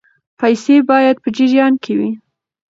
[0.39, 2.11] پیسې باید په جریان کې وي.